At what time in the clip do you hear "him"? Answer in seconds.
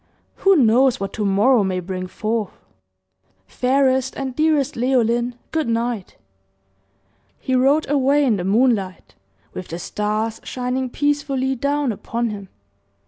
12.31-12.49